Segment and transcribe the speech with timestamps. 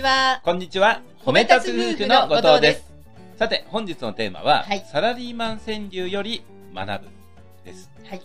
[0.00, 0.40] ちは。
[0.42, 1.02] こんにちは。
[1.26, 2.90] 褒め立つ夫婦の後藤です。
[3.36, 6.42] さて、本日のテーマは、はいサラリーマン川柳より
[6.74, 7.08] 学ぶ
[7.66, 7.90] です。
[8.08, 8.22] はい。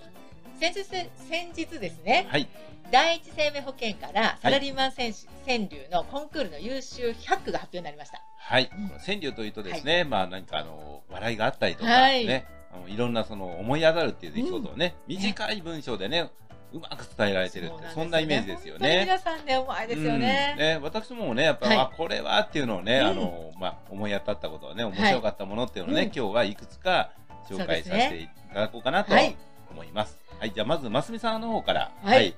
[0.58, 1.10] 先日、先
[1.54, 2.48] 日ですね、はい。
[2.92, 5.10] 第一生命保険からサラリーマン川
[5.48, 8.22] 柳のコンクールの優秀100句が発表になりました。
[8.38, 8.68] はい。
[8.68, 16.30] この川柳というとですね、まあ何かあの、笑いがあったりとか、はいね、あのいろんなその思い当たるっていう出来事をね、短い文章でね、
[16.76, 19.06] うまく伝えられてるって、そんなイメージですよね。
[19.06, 20.52] 皆さんね、うまいですよね。
[20.54, 27.12] うんね、私もね、やっぱ、はいあ、これはっていうのをね、うんあの、まあ、思い当たったことはね、面白かったものっていうのをね、うん今日はいくつか
[27.50, 29.38] 紹介させていただこうかなとはい
[29.72, 30.20] 思います。
[30.38, 31.92] はい、じゃあまず、ますみさんの方から。
[32.04, 32.28] はいはい。
[32.28, 32.34] い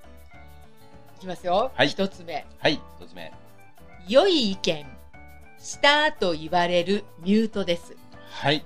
[1.20, 1.72] きますよ。
[1.74, 2.46] はい一つ目。
[2.60, 3.34] はい、一つ目。
[4.08, 4.86] 良い意見
[5.58, 7.98] したと言われるミュートです。
[8.30, 8.64] はい。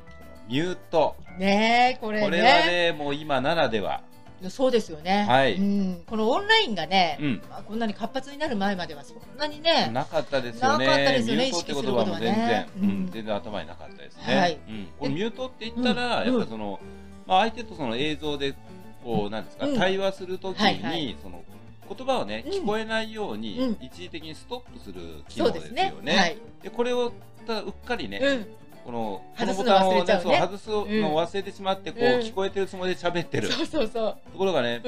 [0.49, 1.15] ミュート。
[1.37, 2.25] ねえ、これね。
[2.25, 4.01] これはね、もう今ならでは。
[4.49, 5.25] そうですよね。
[5.27, 6.03] はいうん。
[6.07, 7.41] このオンラインがね、うん。
[7.49, 10.85] まあ、こんなに活発になる前まではそんなにね、なかったですよね。
[10.87, 14.35] なかったですよねミュートって言葉も全然、意識することはねうんうん全然頭になかったですね。
[14.35, 14.87] はいうん。
[14.99, 16.79] このミュートって言ったら、うんやっぱりその、
[17.27, 18.55] まあ相手とその映像で、
[19.03, 21.43] こう、なんですか、うん対話するときに、はいはいその、
[21.87, 26.01] 言葉をね、うん聞こえないように、うん一時的にストップする機能ですすそうでねよ。
[26.01, 26.15] ね。
[26.15, 26.37] はい。
[26.63, 27.11] でこれを、
[27.45, 28.47] ただうっかりね、うん。
[28.85, 30.85] この、こ外すののボタンを忘れちゃうね外すのを
[31.21, 33.51] 忘れてしまって、こう、うん聞こえてるつもりで喋ってる。
[33.51, 34.17] そうそうそう。
[34.31, 34.81] ところがね、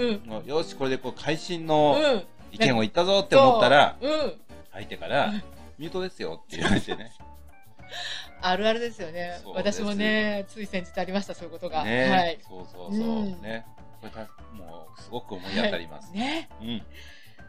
[0.45, 2.23] よし、これでこう、会心うのん。
[2.51, 3.95] 意見を言ったぞって思ったら。
[4.71, 5.33] 相手からうん、
[5.77, 7.11] ミュートですよって言われてね。
[8.41, 9.39] あるあるですよね。
[9.53, 11.83] 私もね、つい先日ありました、そういうことが。
[11.83, 12.39] ね、はい。
[12.41, 13.65] そうそうそう、うんね。
[14.01, 16.11] これたもうすごく思い当たります。
[16.11, 16.49] ね。
[16.61, 16.83] うん。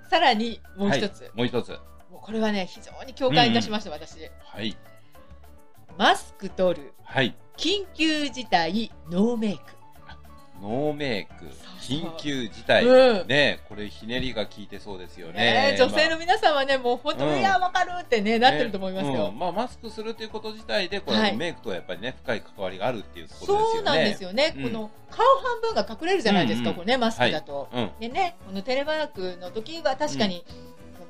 [0.08, 1.22] さらに、もう一つ。
[1.22, 1.70] はいもう一つ。
[2.10, 4.18] もうこれはね、非常に共感いたしました、私。
[4.44, 4.76] はい。
[5.96, 6.92] マスク取る。
[7.04, 7.36] はい。
[7.56, 9.62] 緊急事態、ノーメイク。
[10.60, 11.44] ノーメイク、
[11.80, 12.84] 緊急事態。
[12.84, 13.26] うん。
[13.28, 15.72] ねこれひねりが効いてそうですよね。
[15.72, 19.28] ね女性のま皆さんはね、もう本当に、うんいや、わかるってね、あなってると思いますねよ。
[19.28, 23.64] うんまあマスクするということ自体で、これ、はいメイクとはやっぱりね、深い関わりがあるっていうことですよね。
[23.74, 24.54] そうなんですよね。
[24.56, 27.68] うんこの顔半分が隠れるじゃないですか、うんうんこれね、マスクだと。
[27.72, 27.90] うん。
[28.00, 30.44] でね、このテレワークの時は確かに、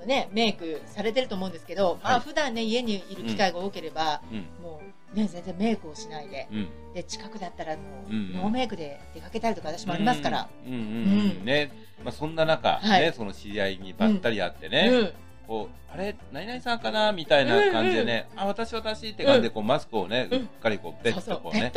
[0.04, 4.38] ね、メイクされてると思うんですけど、まはいあ普段ね、家にいる機会が多ければ、うん。
[4.62, 4.80] も
[5.14, 6.68] うね、全然メイクをしないで、うん。
[6.94, 10.48] で、近くだったらもう、ノーメイクで出かけたりとか私もありますから。
[10.64, 11.70] ね。
[12.02, 15.12] まあそんな中、はいね、その知り合いにばったり会ってね、うん。
[15.46, 21.72] こう、あれ、何々さんかなみたいな感じでね、あ、私私って感じで、こう、マスクをね、ううんっかりこう、ベッとこ、うね。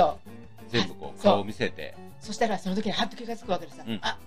[0.69, 3.85] 全部こう、顔を見せて、そしたらその時にハッと気がつくわけですよ。
[3.87, 4.17] うんあ、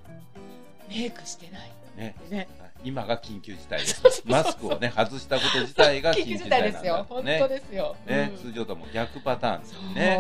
[0.89, 1.71] メイクしてない。
[1.97, 2.49] ね、ね。
[2.85, 6.95] 今が緊急事態ですマスクをね、外したこと自体が緊緊急事態なん態ですよ。
[6.95, 7.05] だ。
[7.09, 7.49] 本当ね。
[7.49, 7.97] ですよ。
[8.07, 9.75] ねうん通常とはもう逆パターンです。
[9.95, 10.19] ね。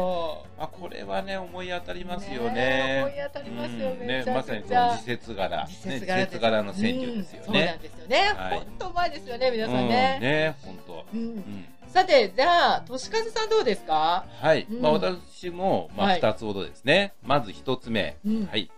[0.58, 3.02] あ、これはね、思い当たりますよね。
[3.06, 4.24] 思い当たりますようんね。
[4.26, 7.78] まさにこの時節柄、ね、時節時柄です節柄の川柳ですようんそうなんね。
[7.82, 8.16] ですよね。
[8.36, 10.18] はい本当うまいですよね、皆さんうんね。
[10.20, 11.06] ね、本当。
[11.14, 14.24] うんうんさて、じゃあ、としかずさんどうですか？
[14.40, 14.64] はい。
[14.70, 17.14] うんまあ私も、まあはい二つほどですね。
[17.24, 18.16] まず一つ目。
[18.24, 18.70] うんはい。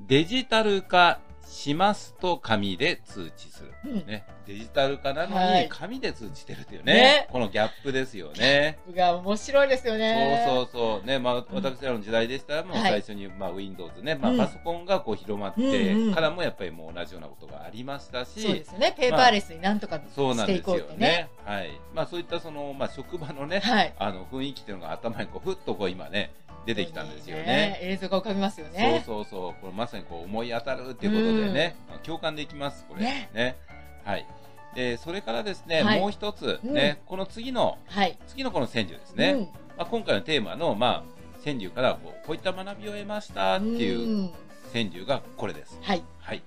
[0.00, 3.72] デジタル化しますと紙で通知する。
[3.84, 4.06] うん。
[4.06, 4.24] ね。
[4.46, 6.94] デジタル化なのはいに紙で通知してるっていうね。
[6.94, 8.78] ねこのギャップですよね。
[8.94, 10.44] が面白いですよね。
[10.46, 11.06] そうそうそう。
[11.06, 18.94] ね、まあ、私らの時代でしたら、もうはい最初に、まあ、Windows ね、まあ、うんパソコンがこう広まっうんうんてからも、やっぱりもう同じようなことがありましたし、そうですよね。
[18.96, 20.98] ペーパーレスになんとかそうなんしていこうってね。
[20.98, 21.28] ね。
[21.44, 21.70] はい。
[21.94, 23.94] まあ、そういったその、まあ、職場のね、はい。
[23.98, 26.30] あの、雰囲気っていうのが頭にこう、ふっとこう、今ね、
[26.66, 27.78] 出てきたんですよね。
[27.80, 29.02] 映像が浮かびますよね。
[29.06, 29.60] そうそうそう。
[29.60, 33.02] これまさにこう思い当たるっていうことでね、共感できます、これ。
[33.02, 33.56] ねね。
[34.04, 34.26] はい。
[34.74, 38.18] で、それからですね、はいもう一つ、ね、この次の、はい。
[38.26, 39.30] 次のこの川柳ですね。
[39.32, 39.40] うん
[39.78, 44.30] まあ、今回のテーマの、まあ、川柳からこうこういった学びを得ましたっていううん
[44.72, 45.78] 川柳がこれです。
[45.82, 46.02] はい。
[46.18, 46.42] はい。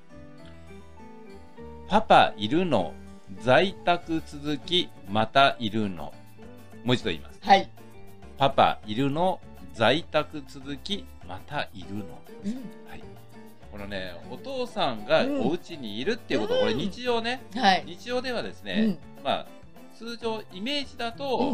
[1.87, 2.93] パパいるの、
[3.41, 6.13] 在宅続き、またいるの。
[6.83, 7.39] もう一度言います。
[7.41, 7.69] はい。
[8.37, 9.39] パパいるの、
[9.79, 12.03] 在宅続き、またいるの。
[12.43, 12.53] うん
[12.89, 13.03] はい。
[13.71, 17.85] このね、お父さんがうんお家にいるっていうこと、これ日常ね、はい。
[17.85, 19.47] 日常ではですね、うんまあ、
[19.97, 21.43] 通常イメージだと、う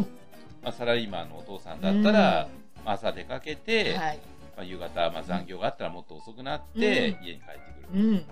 [0.60, 2.48] まあ、サラリーマンのお父さんだったら、
[2.84, 4.18] まあ朝出かけて、はい。
[4.56, 8.00] まあ、夕方、まあ、残業があったらもっと遅くなって、うん家に帰ってくる。
[8.00, 8.08] うん。
[8.08, 8.24] うん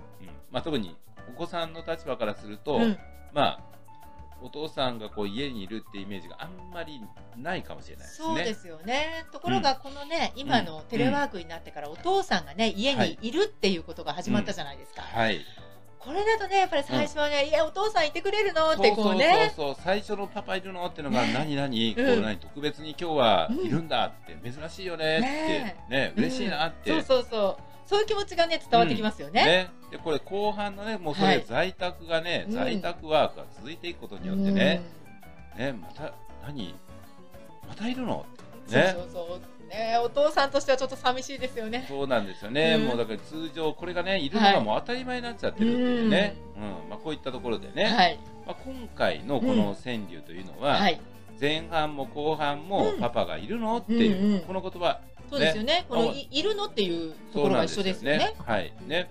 [0.51, 0.93] まあ、特に
[1.29, 2.97] お子さんの立場からすると、うん
[3.31, 3.59] まあ、
[4.41, 7.01] お父さんがこう家にいるってイメージがあんまり
[7.37, 8.27] ないかもしれないですね。
[8.27, 9.25] そうですよね。
[9.31, 15.01] ところが、このね、今のテレワークになってから、お父さんがね、家にいるっていうことが始まったじゃないですか。
[15.01, 15.45] はい。
[16.05, 19.51] これだとね、やっぱり最初はね、いや、お父さんいてくれるのってこそうそううね。
[19.55, 27.74] そうそう最初のパパいるのっていうのがね何何、こうんう何特別に今日はいるんだって、珍しいよねってねね嬉しいなって、そうそうそう。
[27.85, 29.45] そういう気持ちがね、伝わってきますよね。
[29.45, 29.69] ね。
[29.91, 31.37] でこれ後半のねもうそはい。
[31.37, 32.55] れ在宅がね、うん。
[32.55, 34.81] 在宅ワークが続いていくことによってね、
[35.57, 36.13] ねまた
[36.45, 36.75] 何？
[37.67, 38.25] またいるの？
[38.67, 39.69] そうねそうそう。
[39.69, 39.97] ね。
[40.03, 41.85] お父さんとしてはちょっと寂しいですよね。
[41.87, 42.87] そうなんですよね、うん。
[42.87, 46.89] もうだから通常これがねいるのがもう当たり前になっちゃってるっていうね、うん。
[46.89, 48.19] まあ、こういったところでね、はい。
[48.45, 50.99] まあ、今回のこの川柳というのは、はい
[51.37, 52.99] 前半も後半もうん。
[53.01, 53.77] パパがいるの？
[53.77, 54.39] っていう、うんうん。
[54.41, 55.01] この言葉
[55.35, 55.85] そうですよね。
[55.89, 58.35] このいいるのっていうところが一緒ですよね。
[58.45, 58.73] はい。
[58.87, 59.09] ね。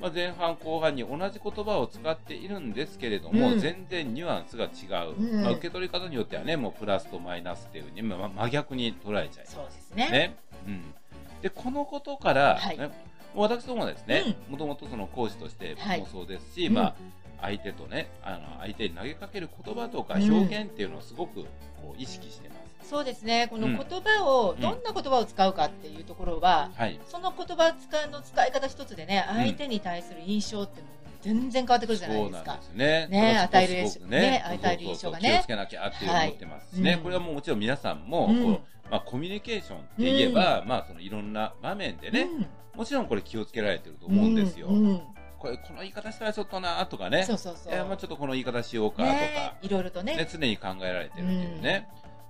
[0.00, 3.58] まあ、前半後半に同じ言葉を使っているんですけれども、うん。
[3.58, 9.54] 全然ニュアンスが違う、うんまあ、受け取り方によってはねもうプラスとマイナスっていうふうに、まあ、真逆に捉えちゃいます。
[9.56, 10.10] そうですね。
[10.10, 10.36] ね。
[10.66, 10.94] うん、
[11.42, 12.78] でこのことから、はい。
[12.78, 12.90] ね
[13.34, 16.00] もう私どもはですねうもともとその講師としてはい。
[16.00, 16.74] もそうですし、うん。
[16.74, 16.94] まあ、
[17.42, 21.42] 相手とねあの相手に投げかける言葉とかうん表現っていうのをすごく
[21.82, 22.57] こう意識してます。
[22.88, 23.48] そうですね。
[23.50, 23.76] このうん。
[23.76, 24.60] 言葉を、うん。
[24.60, 26.98] どんな言葉を使うかっていうところは、はい。
[27.06, 33.06] その言葉使いの使い方一つでね相手に対する印象っていうのも全然変わってくるじゃないそうなんですかですね。
[33.08, 35.30] ね与えるすごくね与える印象がね。
[35.30, 37.02] 気をつけなきゃっていう思ってますしね、はいうん。
[37.04, 38.42] これはもうもちろん皆さんも、うん。
[38.42, 38.60] こう
[38.90, 42.26] まあ、コミュニケーションって言えば、まあそのいろんな場面でね、
[42.74, 44.68] もちろんこれ気をつけられてるとうん思うんですよ。
[44.68, 44.86] うん。
[44.86, 45.02] うん。
[45.38, 51.88] これこの言い方したらちょっとなとかね、そうそうそう、えーまあちょっとこの言い方しようかとか、ねいろいろとねね、常に考えられてるっていうね。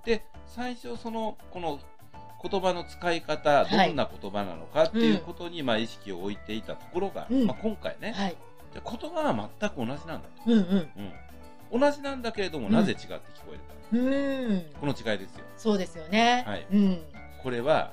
[0.09, 1.79] で、最初その、この
[2.43, 8.37] 言葉の使い方、はいどんな言葉なのかっていうことに、まあ意識を置いていたところが、うんまあ今回ね、はい
[8.73, 10.27] じゃあ言葉は全く同じなんだと。
[10.47, 10.61] うんうん
[11.73, 11.81] うん。
[11.81, 13.75] 同じなんだけれども、なぜ違って聞こえるか。
[13.93, 15.45] うんこの違いですよ。
[15.59, 17.03] そうですよね、はいうん
[17.43, 17.93] これは、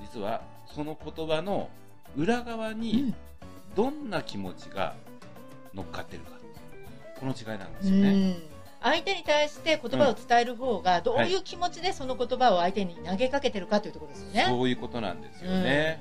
[0.00, 1.70] 実は、その言葉の
[2.16, 3.14] 裏側うにん、
[3.76, 4.94] どんな気持ちが
[5.72, 6.32] 乗っかってるか。
[7.20, 8.30] この違いなんですうよね。
[8.32, 8.53] ん
[8.84, 14.44] 相手に対して言葉を伝える方がどういう気持ちでその言葉を相手に投げかけてるかというところですよね。
[14.46, 16.00] そういうことなんですよね。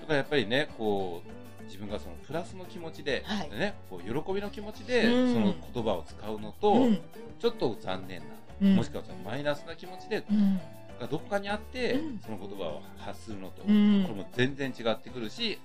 [0.00, 1.22] だからやっぱりね、こ
[1.60, 3.50] う、自分がそのプラスの気持ちで、はい。
[3.50, 5.34] ね、こう喜びの気持ちで、うん。
[5.34, 7.00] その言葉を使うのと、うん。
[7.38, 8.24] ちょっと残念な、
[8.62, 8.76] うん。
[8.76, 10.60] もしくはそのマイナスな気持ちで、うん。
[10.98, 12.20] がどこかにあって、うん。
[12.24, 14.04] その言葉を発するのと、うん。
[14.04, 15.58] これも全然違ってくるし、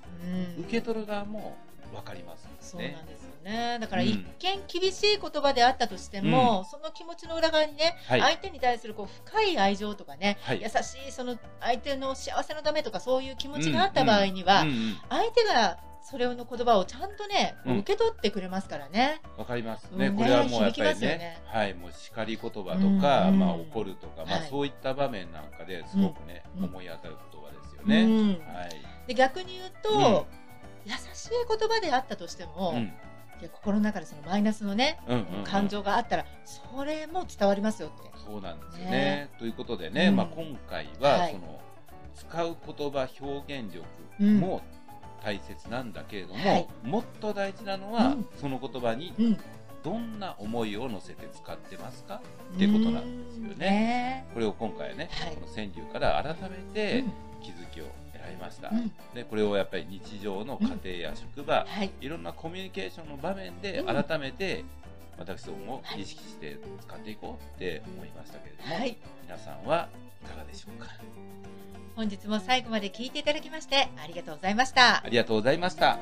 [0.58, 0.64] うん。
[0.64, 1.56] 受け取る側も
[1.94, 2.52] 分かりますね。
[2.60, 3.06] そうなん。
[3.06, 3.78] ですよね。
[3.80, 4.10] だからうん。
[4.10, 8.22] 一見厳しい言葉であったとしても、その気持ちの裏側にね、はい。
[8.22, 10.62] 相手に対するこう深い愛情とかね、はい。
[10.62, 15.78] 優しいその相手の幸せのためとかそういう気持ちがあった場合には、うんうんうん相手が
[16.10, 19.20] それの言葉をちゃんとね、受け取ってくれますからね。
[19.38, 20.10] わかりますね。
[20.10, 23.40] これはもうやっぱりねね、はい、もう叱り言葉とか、うんうん。
[23.40, 24.50] まあ怒るとか、まあはい。
[24.50, 26.64] そういった場面なんかですごくね、うん。
[26.64, 28.04] 思い当たる言葉ですよね。
[28.04, 28.30] うん。
[28.56, 29.08] はい。
[29.08, 30.90] で逆に言うと、うん。
[30.90, 32.74] 優しい言葉であったとしても、
[33.46, 35.44] 心の中でそのマイナスのね、うんうんうん。
[35.44, 38.10] 感情があったらそれも伝わりますよって。
[38.26, 38.92] そうなんですよね。
[38.92, 39.30] ね。
[39.38, 40.16] ということでね、うん。
[40.16, 41.34] まあ今回は、はい。
[41.34, 41.60] その
[42.16, 43.86] 使う言葉表現力
[44.20, 44.40] うん。
[44.40, 44.62] も
[45.24, 46.68] 大切なんだけれども、はい。
[46.84, 48.28] もっと大事なのは、うん。
[48.40, 49.38] その言葉にうん、
[49.84, 52.22] どんな思いを乗せて使ってますか？
[52.56, 54.26] っていうことなんですよね。
[54.34, 55.36] これを今回ね、はい。
[55.36, 56.64] この川柳から改めうん。
[56.74, 57.04] て
[57.42, 57.86] 気づきを
[58.28, 58.70] 得られました。
[58.70, 58.92] うん。
[59.14, 64.04] でこれをやっぱり日常の家庭や職場、はい、いろんなコミュニケーションの場面でうん。
[64.04, 64.64] 改めて
[65.18, 69.90] 私どもも意識して使っていこうって思いましたけれども、はい、皆さんは
[70.24, 70.90] いかがでしょうか？
[71.96, 75.04] 本日も最後まで聞いていただきましてありがとうございました。
[75.04, 75.10] あ。
[75.10, 75.98] りがとうございました。